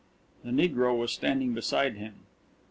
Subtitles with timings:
[0.43, 2.21] The negro was standing beside him.